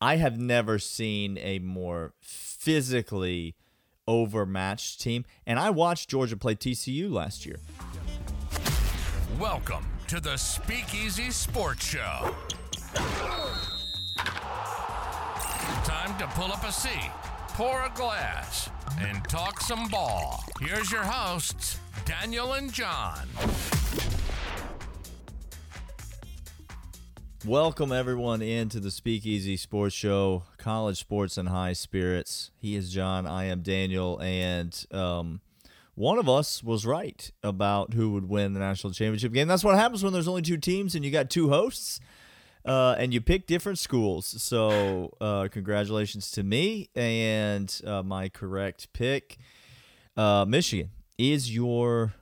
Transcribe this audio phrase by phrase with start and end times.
[0.00, 3.56] I have never seen a more physically
[4.06, 5.24] overmatched team.
[5.46, 7.58] And I watched Georgia play TCU last year.
[9.40, 12.34] Welcome to the Speakeasy Sports Show.
[15.84, 17.10] Time to pull up a seat,
[17.48, 18.70] pour a glass,
[19.00, 20.44] and talk some ball.
[20.60, 23.26] Here's your hosts, Daniel and Jon.
[27.46, 32.50] Welcome everyone into the Speakeasy Sports Show, college sports and high spirits.
[32.58, 35.40] He is Jon, I am Daniel, and um,
[35.94, 39.46] one of us was right about who would win the national championship game.
[39.46, 42.00] That's what happens when there's only two teams and you got two hosts,
[42.64, 44.26] uh, and you pick different schools.
[44.42, 49.38] So uh, congratulations to me and uh, my correct pick.
[50.16, 52.14] Uh, Michigan is your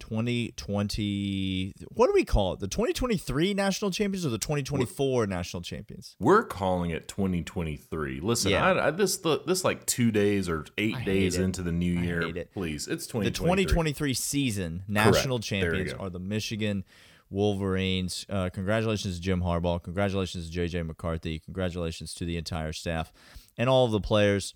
[0.00, 6.16] 2020 what do we call it the 2023 national champions or the 2024 national champions
[6.18, 8.20] We're calling it 2023.
[8.20, 8.64] Listen, Yeah.
[8.64, 12.22] I, I, this this like two days or eight I days into the new year.
[12.36, 12.52] it.
[12.52, 13.64] Please, it's the 2023.
[13.64, 15.44] 2023 season national Correct.
[15.44, 16.84] Champions are the michigan
[17.30, 23.12] wolverines uh, congratulations to jim harbaugh congratulations to jj mccarthy congratulations to the entire staff
[23.56, 24.54] and all of the players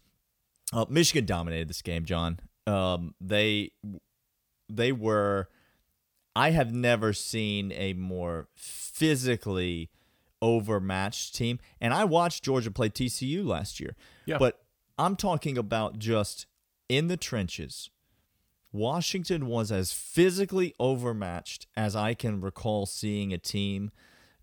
[0.72, 3.70] uh, michigan dominated this game Jon um, they
[4.68, 5.48] they were
[6.36, 9.90] I have never seen a more physically
[10.42, 11.58] overmatched team.
[11.80, 13.94] And I watched Georgia play TCU last year.
[14.26, 14.38] Yeah.
[14.38, 14.64] But
[14.98, 16.46] I'm talking about just
[16.88, 17.90] in the trenches.
[18.72, 23.92] Washington was as physically overmatched as I can recall seeing a team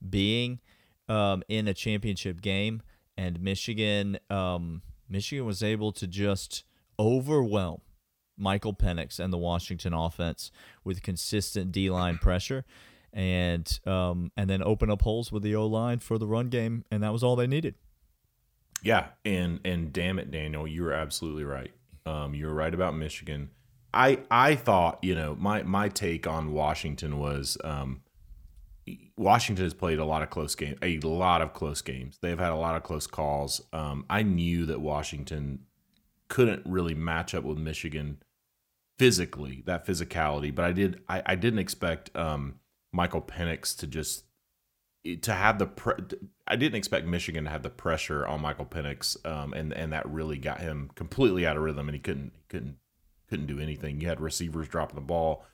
[0.09, 0.61] being
[1.09, 2.81] um, in a championship game,
[3.17, 6.63] and Michigan, um, Michigan was able to just
[6.97, 7.81] overwhelm
[8.41, 10.51] Michael Penix and the Washington offense
[10.83, 12.65] with consistent D line pressure,
[13.13, 16.83] and um, and then open up holes with the O line for the run game,
[16.91, 17.75] and that was all they needed.
[18.83, 21.71] Yeah, and and damn it, Daniel, you were absolutely right.
[22.05, 23.51] Um, you were right about Michigan.
[23.93, 28.01] I I thought you know my my take on Washington was um,
[29.17, 32.17] Washington has played a lot of close games, a lot of close games.
[32.21, 33.61] They've had a lot of close calls.
[33.71, 35.59] Um, I knew that Washington
[36.27, 38.23] couldn't really match up with Michigan
[39.01, 42.59] physically, that physicality, but I did I, I didn't expect um,
[42.91, 44.25] Michael Penix to just
[45.23, 45.95] to have the pre-
[46.47, 50.07] I didn't expect Michigan to have the pressure on Michael Penix, um, and and that
[50.07, 52.77] really got him completely out of rhythm, and he couldn't he couldn't
[53.27, 53.99] couldn't do anything.
[53.99, 55.45] You had receivers dropping the ball.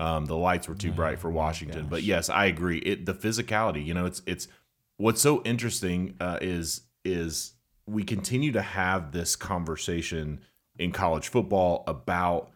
[0.00, 2.78] Um, the lights were too bright for Washington, but yes, I agree.
[2.78, 4.48] It the physicality, you know, it's it's
[4.96, 7.52] what's so interesting uh, is is
[7.86, 10.40] we continue to have this conversation
[10.76, 12.50] in college football about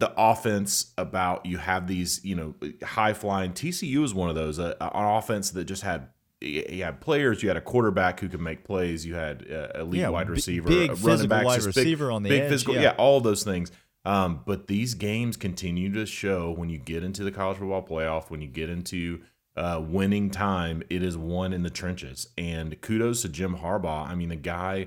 [0.00, 4.58] the offense about you have these you know high flying TCU is one of those
[4.58, 6.08] uh, an offense that just had
[6.40, 10.00] you had players you had a quarterback who could make plays you had uh, elite
[10.00, 12.82] Yeah, wide receiver big a running back, wide receiver on the big edge, physical yeah.
[12.82, 13.72] yeah all those things.
[14.04, 18.30] Um, but these games continue to show when you get into the college football playoff
[18.30, 19.20] when you get into
[19.56, 22.28] uh, winning time it is won in the trenches.
[22.38, 24.06] And kudos to Jim Harbaugh.
[24.06, 24.86] I mean the guy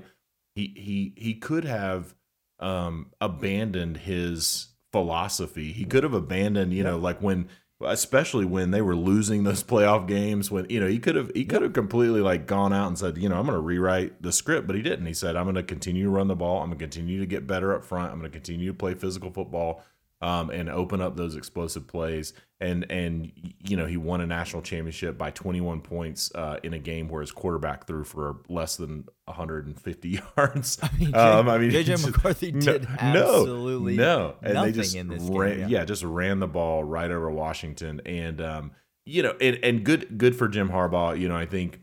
[0.54, 2.14] he he he could have
[2.58, 5.72] um abandoned his philosophy.
[5.72, 7.48] He could have abandoned you know like when
[7.84, 11.44] especially when they were losing those playoff games when you know he could have he
[11.44, 14.30] could have completely like gone out and said you know i'm going to rewrite the
[14.30, 15.06] script but he didn't.
[15.06, 16.58] He said i'm going to continue to run the ball.
[16.62, 18.12] I'm going to continue to get better up front.
[18.12, 19.82] I'm going to continue to play physical football
[20.22, 24.62] um, and open up those explosive plays and and you know he won a national
[24.62, 29.04] championship by 21 points uh, in a game where his quarterback threw for less than
[29.26, 34.54] 150 yards I mean, um, I mean JJ just- McCarthy no- did absolutely no, and
[34.54, 35.78] nothing they just in this ran, game, yeah.
[35.80, 35.84] yeah.
[35.84, 38.70] just ran the ball right over Washington, and um,
[39.04, 41.18] you know, and, and good good for Jim Harbaugh.
[41.18, 41.80] You know, I think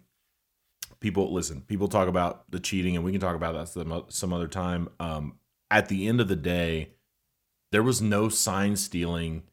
[0.99, 1.61] people listen.
[1.61, 4.89] People talk about the cheating, and we can talk about that some some other time.
[4.99, 5.35] Um,
[5.71, 6.93] at the end of the day,
[7.71, 9.43] there was no sign stealing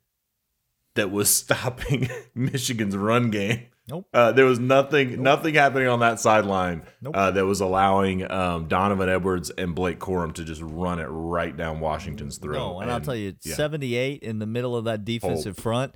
[0.94, 3.66] that was stopping Michigan's run game.
[3.88, 4.09] Nope.
[4.12, 7.16] Uh, there was nothing, nothing happening on that sideline Nope.
[7.16, 11.57] uh, that was allowing um, Donovan Edwards and Blake Corum to just run it right
[11.57, 12.59] down Washington's throat.
[12.59, 13.54] No, and, I'll tell you, yeah.
[13.54, 15.95] 78 in the middle of that defensive front,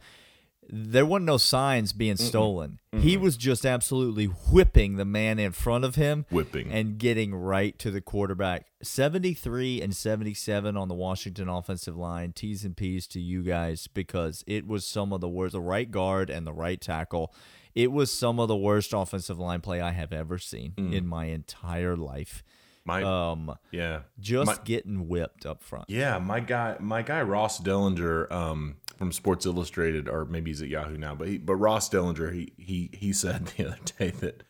[0.73, 2.79] there wasn't no signs being stolen.
[2.97, 6.71] He was just absolutely whipping the man in front of him Whipping.
[6.71, 8.67] and getting right to the quarterback.
[8.83, 12.33] 73 and 77 on the Washington offensive line.
[12.33, 15.53] T's and P's to you guys because it was some of the worst.
[15.53, 17.35] The right guard and the right tackle.
[17.75, 21.27] It was some of the worst offensive line play I have ever seen in my
[21.27, 22.43] entire life.
[22.85, 25.85] My Um, yeah, just My- getting whipped up front.
[25.89, 26.19] yeah.
[26.19, 30.99] My guy, my guy Ross Dellenger um, from Sports Illustrated, or maybe he's at Yahoo
[30.99, 34.43] now, but he, but Ross Dellenger, he he he said the other day that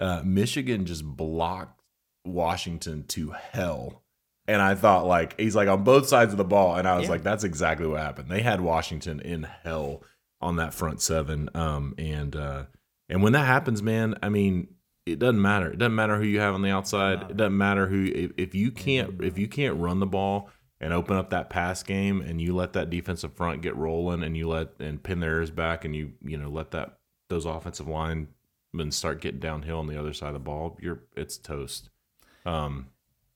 [0.00, 1.80] uh, Michigan just blocked
[2.26, 4.02] Washington to hell.
[4.48, 7.04] And I thought like he's like on both sides of the ball, and I was
[7.04, 7.10] Yeah.
[7.10, 8.28] like, that's exactly what happened.
[8.28, 10.02] They had Washington in hell
[10.40, 11.48] on that front seven.
[11.54, 12.64] Um, and uh,
[13.08, 14.66] and when that happens, man, I mean,
[15.06, 15.70] it doesn't matter.
[15.70, 17.30] It doesn't matter who you have on the outside.
[17.30, 20.50] It doesn't matter who if, if you can't if you can't run the ball
[20.82, 24.36] and open up that pass game and you let that defensive front get rolling and
[24.36, 26.98] you let and pin their ears back and you you know let that
[27.30, 28.28] those offensive linemen
[28.90, 31.88] start getting downhill on the other side of the ball, you're it's toast.
[32.44, 32.88] Um,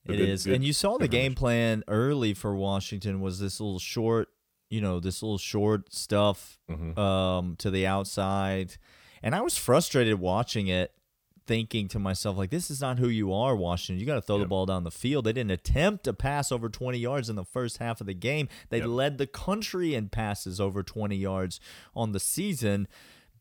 [0.05, 3.59] It good- is, good- and you saw the game plan early for Washington was this
[3.59, 4.29] little short,
[4.69, 6.97] you know, this little short stuff Mhm.
[6.97, 8.75] um, to the outside,
[9.23, 10.91] and I was frustrated watching it,
[11.47, 13.99] thinking to myself like, "This is not who you are, Washington.
[13.99, 16.69] You got to throw the ball down the field." They didn't attempt to pass over
[16.69, 18.47] 20 yards in the first half of the game.
[18.69, 18.87] They Yep.
[18.87, 21.59] led the country in passes over 20 yards
[21.95, 22.87] on the season.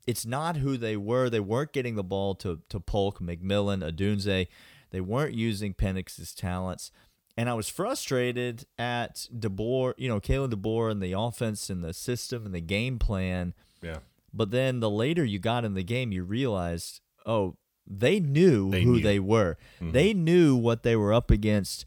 [0.06, 1.28] It's not who they were.
[1.28, 4.46] They weren't getting the ball to to Polk, McMillan, Odunze.
[4.90, 6.90] They weren't using Penix's talents.
[7.38, 11.92] And I was frustrated at DeBoer, you know, Kalen DeBoer and the offense and the
[11.92, 13.52] system and the game plan.
[13.82, 13.98] Yeah.
[14.32, 17.56] But then the later you got in the game, you realized, oh,
[17.86, 19.02] they knew They who knew.
[19.02, 19.56] they were.
[19.80, 19.92] Mhm.
[19.92, 21.86] They knew what they were up against.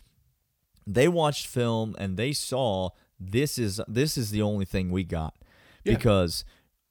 [0.88, 5.36] They watched film and they saw this is this is the only thing we got.
[5.84, 5.96] Yeah.
[5.96, 6.46] Because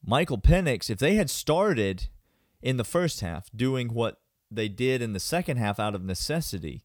[0.05, 2.09] Michael Penix, if they had started
[2.63, 4.21] in the first half doing what
[4.51, 6.83] they did in the second half out of necessity,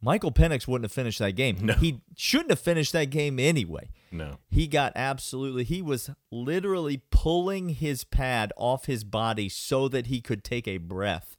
[0.00, 1.56] Michael Penix wouldn't have finished that game.
[1.62, 1.74] No.
[1.74, 3.88] He shouldn't have finished that game anyway.
[4.12, 4.36] No.
[4.50, 10.20] He got absolutely, he was literally pulling his pad off his body so that he
[10.20, 11.36] could take a breath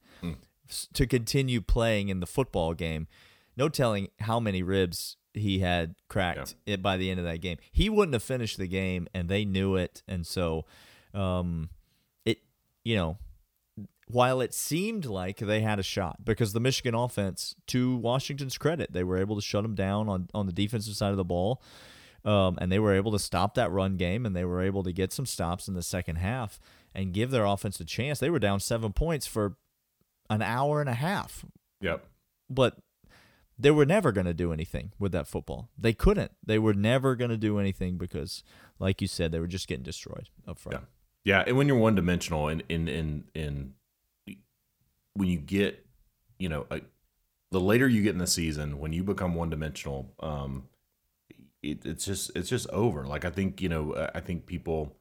[0.69, 3.07] s- to continue playing in the football game.
[3.57, 7.57] No telling how many ribs he had cracked it by the end of that game.
[7.71, 10.01] He wouldn't have finished the game, and they knew it.
[10.07, 10.65] And so,
[11.13, 11.69] um,
[12.25, 12.39] it,
[12.83, 13.17] you know,
[14.07, 18.93] while it seemed like they had a shot because the Michigan offense, to Washington's credit,
[18.93, 21.61] they were able to shut them down on, on the defensive side of the ball.
[22.23, 24.91] Um, and they were able to stop that run game and they were able to
[24.91, 26.59] get some stops in the second half
[26.93, 28.19] and give their offense a chance.
[28.19, 29.57] They were down seven points for
[30.29, 31.45] an hour and a half,
[31.81, 32.05] Yep.
[32.49, 32.77] but
[33.57, 35.69] they were never going to do anything with that football.
[35.77, 36.31] They couldn't.
[36.45, 38.43] They were never going to do anything because,
[38.79, 40.83] like you said, they were just getting destroyed up front.
[41.23, 43.73] Yeah, and when you're one dimensional, and in in in
[45.13, 45.85] when you get,
[46.37, 46.81] you know, a,
[47.51, 50.67] the later you get in the season, when you become one dimensional, um,
[51.63, 53.05] it, it's just it's just over.
[53.05, 54.95] Like I think you know, I think people,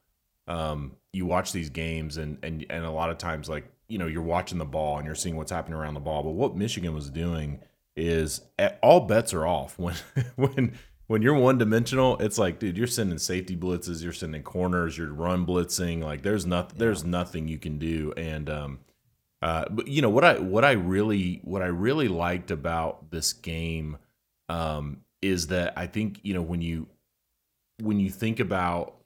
[0.47, 4.07] um, you watch these games, and and and a lot of times, like you know,
[4.07, 6.23] you're watching the ball and you're seeing what's happening around the ball.
[6.23, 7.61] But what Michigan was doing
[7.97, 9.95] is eh, all bets are off when
[10.37, 10.75] when
[11.07, 15.13] when you're one dimensional, it's like, dude, you're sending safety blitzes, you're sending corners, you're
[15.13, 16.03] run blitzing.
[16.03, 18.13] Like there's nothing, there's nothing you can do.
[18.17, 18.79] And um,
[19.43, 23.33] uh, but you know what I what I really what I really liked about this
[23.33, 23.99] game
[24.49, 26.89] um is that I think you know when you
[27.81, 28.97] when you think about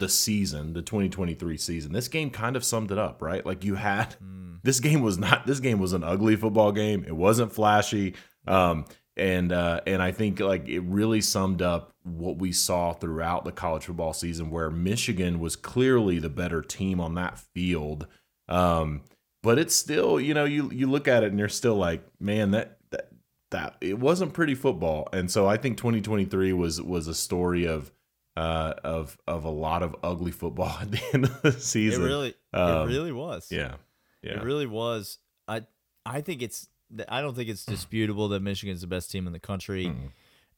[0.00, 3.46] the season, the 2023 season, this game kind of summed it up, right?
[3.46, 4.16] Like you had
[4.62, 7.04] this game was not this game was an ugly football game.
[7.06, 8.14] It wasn't flashy.
[8.46, 8.86] Um
[9.16, 13.52] and uh and I think like it really summed up what we saw throughout the
[13.52, 18.06] college football season where Michigan was clearly the better team on that field.
[18.48, 19.02] Um
[19.42, 22.50] but it's still, you know, you you look at it and you're still like, man,
[22.50, 23.10] that that
[23.50, 25.08] that it wasn't pretty football.
[25.12, 27.92] And so I think 2023 was was a story of
[28.40, 32.02] uh of of a lot of ugly football at the end of the season.
[32.02, 33.48] It really, Um, it really was.
[33.50, 33.74] yeah.
[34.22, 34.34] Yeah.
[34.38, 35.18] It really was.
[35.48, 35.62] I
[36.06, 36.68] I think it's
[37.08, 39.86] I don't think it's disputable that Michigan's the best team in the country.
[39.86, 40.10] Mm.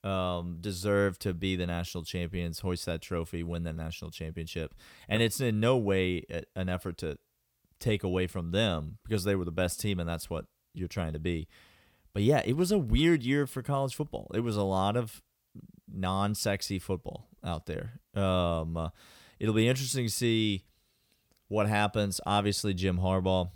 [0.04, 4.74] Um, deserve to be the national champions, hoist that trophy, win that national championship,
[5.08, 7.18] and it's in no way a- an effort to
[7.78, 11.12] take away from them because they were the best team and that's what you're trying
[11.12, 11.46] to be.
[12.14, 14.28] But yeah, it was a weird year for college football.
[14.34, 15.22] It was a lot of
[15.88, 18.00] non-sexy football out there.
[18.14, 18.88] Um, uh,
[19.38, 20.64] it'll be interesting to see
[21.48, 22.20] what happens.
[22.26, 23.50] Obviously, Jim Harbaugh.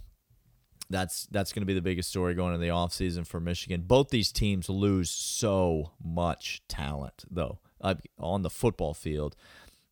[0.88, 3.82] That's that's going to be the biggest story going into the offseason for Michigan.
[3.86, 9.34] Both these teams lose so much talent, though, uh, on the football field.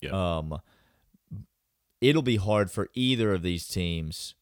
[0.00, 0.10] Yeah.
[0.38, 0.60] Um,
[2.00, 4.34] it'll be hard for either of these teams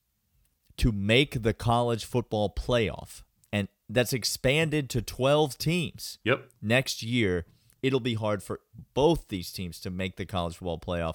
[0.76, 6.50] to make the college football playoff, and that's expanded to twelve teams Yep.
[6.60, 7.46] next year
[7.82, 8.60] it'll be hard for
[8.94, 11.14] both these teams to make the college football playoff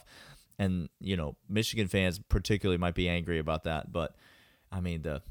[0.60, 4.16] and you know michigan fans particularly might be angry about that but
[4.72, 5.22] i mean the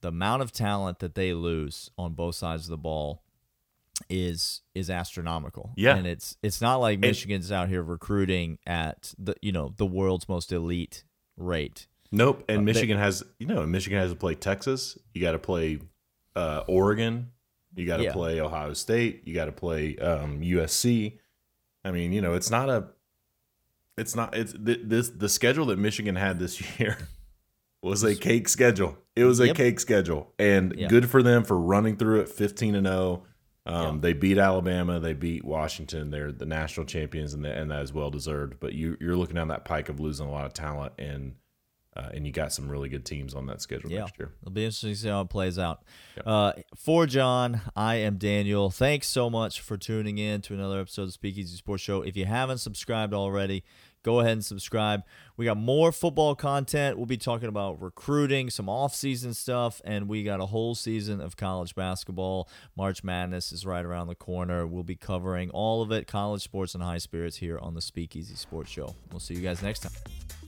[0.00, 3.22] the amount of talent that they lose on both sides of the ball
[4.08, 5.96] is is astronomical Yeah.
[5.96, 10.28] and it's it's not like michigan's out here recruiting at the you know the world's
[10.28, 11.04] most elite
[11.36, 12.44] rate Nope.
[12.46, 14.98] And Michigan has, you know, Michigan has to play Texas.
[15.14, 15.78] You got to play
[16.36, 17.30] uh, Oregon.
[17.74, 18.12] You got to Yeah.
[18.12, 19.22] play Ohio State.
[19.24, 21.18] You got to play um, USC.
[21.84, 22.88] I mean, you know, it's not a,
[23.96, 26.96] it's not, it's th- this, the schedule that Michigan had this year
[27.82, 28.96] was a cake schedule.
[29.16, 29.56] It was a Yep.
[29.56, 30.32] cake schedule.
[30.38, 30.88] And Yeah.
[30.88, 33.24] good for them for running through it 15 and 0.
[33.66, 34.00] Um, Yeah.
[34.00, 34.98] They beat Alabama.
[35.00, 36.10] They beat Washington.
[36.10, 38.58] They're the national champions, and, that and that is well deserved.
[38.60, 41.34] But you, you're looking down that pike of losing a lot of talent, and
[41.96, 44.00] uh, and you got some really good teams on that schedule Yeah.
[44.00, 44.32] next year.
[44.42, 45.82] It'll be interesting to see how it plays out.
[46.16, 46.26] Yep.
[46.26, 48.70] Uh, for Jon, I am Daniel.
[48.70, 52.02] Thanks so much for tuning in to another episode of the Speakeasy Sports Show.
[52.02, 53.62] If you haven't subscribed already,
[54.02, 55.02] go ahead and subscribe.
[55.36, 56.96] We got more football content.
[56.96, 61.36] We'll be talking about recruiting, some off-season stuff, and we got a whole season of
[61.36, 62.48] college basketball.
[62.76, 64.66] March Madness is right around the corner.
[64.66, 68.34] We'll be covering all of it, college sports and high spirits here on the Speakeasy
[68.34, 68.96] Sports Show.
[69.10, 70.41] We'll see you guys next time.